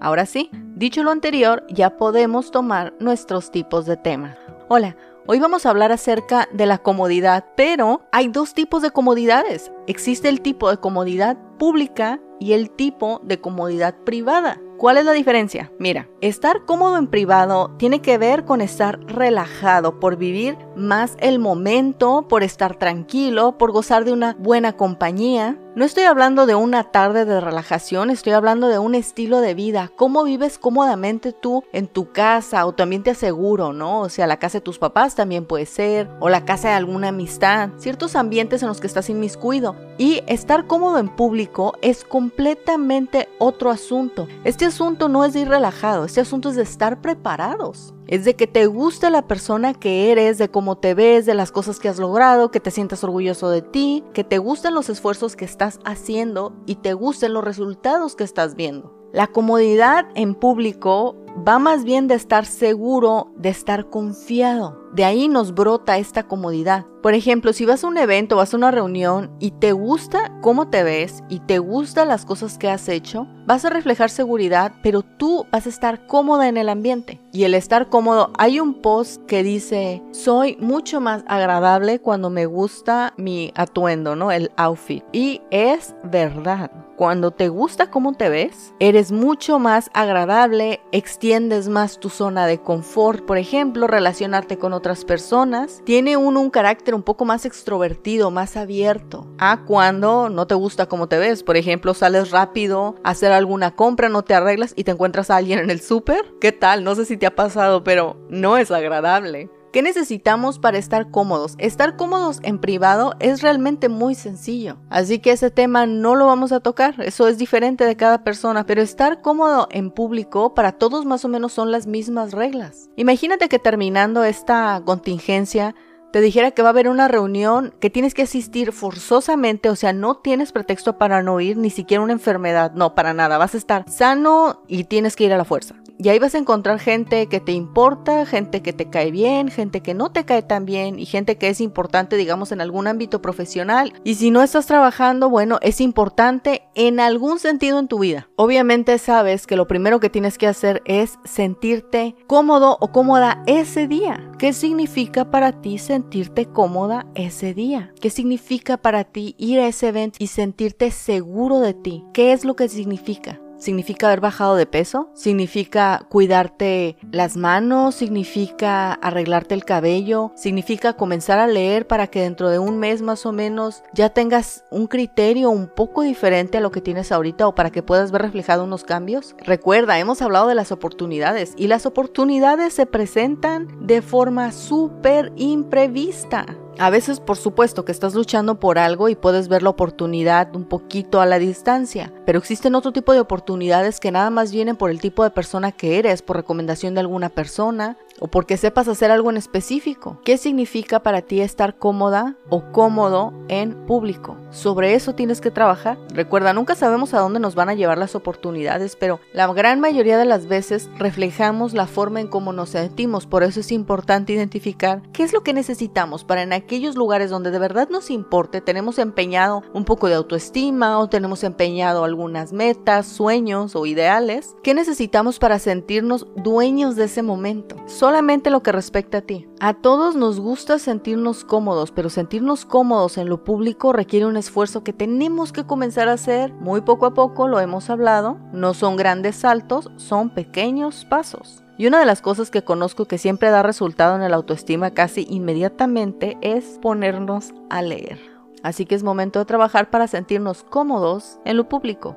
[0.00, 4.36] Ahora sí, dicho lo anterior, ya podemos tomar nuestros tipos de tema.
[4.68, 4.96] Hola,
[5.26, 9.72] hoy vamos a hablar acerca de la comodidad, pero hay dos tipos de comodidades.
[9.88, 14.60] Existe el tipo de comodidad pública y el tipo de comodidad privada.
[14.78, 15.72] ¿Cuál es la diferencia?
[15.80, 21.40] Mira, estar cómodo en privado tiene que ver con estar relajado, por vivir más el
[21.40, 25.58] momento, por estar tranquilo, por gozar de una buena compañía.
[25.78, 29.92] No estoy hablando de una tarde de relajación, estoy hablando de un estilo de vida,
[29.94, 34.00] cómo vives cómodamente tú en tu casa o tu ambiente seguro, ¿no?
[34.00, 37.10] O sea, la casa de tus papás también puede ser, o la casa de alguna
[37.10, 39.76] amistad, ciertos ambientes en los que estás inmiscuido.
[39.98, 44.26] Y estar cómodo en público es completamente otro asunto.
[44.42, 47.94] Este asunto no es de ir relajado, este asunto es de estar preparados.
[48.08, 51.52] Es de que te guste la persona que eres, de cómo te ves, de las
[51.52, 55.36] cosas que has logrado, que te sientas orgulloso de ti, que te gusten los esfuerzos
[55.36, 58.94] que estás haciendo y te gusten los resultados que estás viendo.
[59.12, 61.16] La comodidad en público
[61.46, 64.78] va más bien de estar seguro, de estar confiado.
[64.92, 66.86] De ahí nos brota esta comodidad.
[67.02, 70.68] Por ejemplo, si vas a un evento, vas a una reunión y te gusta cómo
[70.68, 75.02] te ves y te gustan las cosas que has hecho, vas a reflejar seguridad, pero
[75.02, 77.20] tú vas a estar cómoda en el ambiente.
[77.32, 82.46] Y el estar cómodo, hay un post que dice, soy mucho más agradable cuando me
[82.46, 84.32] gusta mi atuendo, ¿no?
[84.32, 85.04] El outfit.
[85.12, 86.87] Y es verdad.
[86.98, 92.60] Cuando te gusta cómo te ves, eres mucho más agradable, extiendes más tu zona de
[92.60, 95.80] confort, por ejemplo, relacionarte con otras personas.
[95.84, 99.28] Tiene uno un carácter un poco más extrovertido, más abierto.
[99.38, 104.08] A cuando no te gusta cómo te ves, por ejemplo, sales rápido hacer alguna compra,
[104.08, 106.34] no te arreglas y te encuentras a alguien en el súper.
[106.40, 106.82] ¿Qué tal?
[106.82, 109.50] No sé si te ha pasado, pero no es agradable.
[109.72, 111.54] ¿Qué necesitamos para estar cómodos?
[111.58, 114.78] Estar cómodos en privado es realmente muy sencillo.
[114.88, 116.94] Así que ese tema no lo vamos a tocar.
[117.00, 118.64] Eso es diferente de cada persona.
[118.64, 122.88] Pero estar cómodo en público para todos más o menos son las mismas reglas.
[122.96, 125.74] Imagínate que terminando esta contingencia
[126.12, 129.92] te dijera que va a haber una reunión que tienes que asistir forzosamente, o sea,
[129.92, 133.58] no tienes pretexto para no ir, ni siquiera una enfermedad, no, para nada, vas a
[133.58, 135.74] estar sano y tienes que ir a la fuerza.
[136.00, 139.80] Y ahí vas a encontrar gente que te importa, gente que te cae bien, gente
[139.80, 143.20] que no te cae tan bien y gente que es importante, digamos, en algún ámbito
[143.20, 143.92] profesional.
[144.04, 148.28] Y si no estás trabajando, bueno, es importante en algún sentido en tu vida.
[148.36, 153.88] Obviamente sabes que lo primero que tienes que hacer es sentirte cómodo o cómoda ese
[153.88, 154.30] día.
[154.38, 157.92] ¿Qué significa para ti sentirte cómoda ese día?
[158.00, 162.04] ¿Qué significa para ti ir a ese evento y sentirte seguro de ti?
[162.14, 163.40] ¿Qué es lo que significa?
[163.58, 171.38] Significa haber bajado de peso, significa cuidarte las manos, significa arreglarte el cabello, significa comenzar
[171.38, 175.50] a leer para que dentro de un mes más o menos ya tengas un criterio
[175.50, 178.84] un poco diferente a lo que tienes ahorita o para que puedas ver reflejado unos
[178.84, 179.34] cambios.
[179.38, 186.46] Recuerda, hemos hablado de las oportunidades y las oportunidades se presentan de forma súper imprevista.
[186.80, 190.64] A veces, por supuesto, que estás luchando por algo y puedes ver la oportunidad un
[190.64, 194.90] poquito a la distancia, pero existen otro tipo de oportunidades que nada más vienen por
[194.90, 199.10] el tipo de persona que eres, por recomendación de alguna persona, o porque sepas hacer
[199.10, 200.20] algo en específico.
[200.24, 204.36] ¿Qué significa para ti estar cómoda o cómodo en público?
[204.50, 205.98] Sobre eso tienes que trabajar.
[206.12, 210.18] Recuerda, nunca sabemos a dónde nos van a llevar las oportunidades, pero la gran mayoría
[210.18, 213.26] de las veces reflejamos la forma en cómo nos sentimos.
[213.26, 217.50] Por eso es importante identificar qué es lo que necesitamos para en aquellos lugares donde
[217.50, 223.06] de verdad nos importe, tenemos empeñado un poco de autoestima o tenemos empeñado algunas metas,
[223.06, 224.54] sueños o ideales.
[224.62, 227.76] ¿Qué necesitamos para sentirnos dueños de ese momento?
[227.88, 229.48] solamente lo que respecta a ti.
[229.60, 234.84] A todos nos gusta sentirnos cómodos, pero sentirnos cómodos en lo público requiere un esfuerzo
[234.84, 238.38] que tenemos que comenzar a hacer muy poco a poco, lo hemos hablado.
[238.52, 241.64] No son grandes saltos, son pequeños pasos.
[241.78, 245.26] Y una de las cosas que conozco que siempre da resultado en el autoestima casi
[245.30, 248.18] inmediatamente es ponernos a leer.
[248.64, 252.16] Así que es momento de trabajar para sentirnos cómodos en lo público.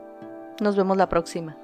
[0.59, 1.57] Nos vemos la próxima.